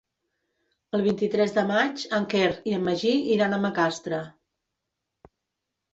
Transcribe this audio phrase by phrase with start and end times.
[0.97, 4.23] El vint-i-tres de maig en Quer i en Magí iran a Macastre.